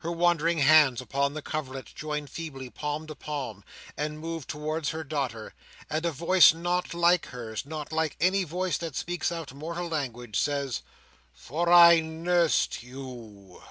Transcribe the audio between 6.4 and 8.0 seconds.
not like hers, not